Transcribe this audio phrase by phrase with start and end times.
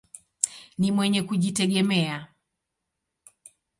[0.77, 2.27] Ni mwenye kujitegemea.